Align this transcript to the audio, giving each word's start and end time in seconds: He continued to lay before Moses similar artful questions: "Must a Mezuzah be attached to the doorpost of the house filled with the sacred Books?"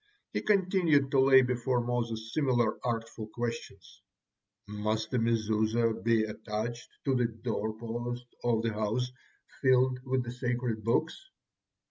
He 0.33 0.41
continued 0.41 1.11
to 1.11 1.19
lay 1.19 1.43
before 1.43 1.79
Moses 1.79 2.33
similar 2.33 2.79
artful 2.83 3.27
questions: 3.27 4.01
"Must 4.67 5.13
a 5.13 5.19
Mezuzah 5.19 6.03
be 6.03 6.23
attached 6.23 6.89
to 7.05 7.13
the 7.13 7.27
doorpost 7.27 8.25
of 8.43 8.63
the 8.63 8.73
house 8.73 9.11
filled 9.61 9.99
with 10.03 10.23
the 10.23 10.31
sacred 10.31 10.83
Books?" 10.83 11.15